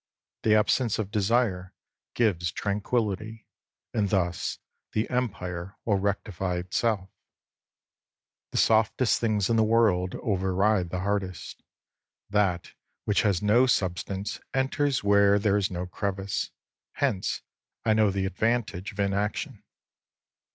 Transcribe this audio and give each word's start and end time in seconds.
The 0.41 0.55
absence 0.55 0.97
of 0.97 1.11
desire 1.11 1.75
gives 2.15 2.51
tranquillity. 2.51 3.45
And 3.93 4.09
thus 4.09 4.57
the 4.93 5.07
Empire 5.11 5.77
will 5.85 5.97
rectify 5.99 6.55
itself. 6.55 7.11
The 8.49 8.57
softest 8.57 9.19
things 9.21 9.47
in 9.47 9.57
the 9.57 9.63
world 9.63 10.15
override 10.15 10.89
the 10.89 11.01
hardest. 11.01 11.61
That 12.31 12.73
which 13.05 13.21
has 13.21 13.43
no 13.43 13.67
substance 13.67 14.39
enters 14.55 15.03
where 15.03 15.37
there 15.37 15.55
is 15.55 15.69
no 15.69 15.85
crevice. 15.85 16.49
Hence 16.93 17.43
I 17.85 17.93
know 17.93 18.09
the 18.09 18.25
advantage 18.25 18.91
of 18.93 18.99
inaction. 18.99 19.63